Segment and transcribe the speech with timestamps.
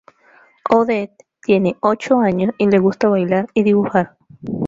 [0.71, 4.17] Odette tiene ocho años, y le gusta bailar y dibujar.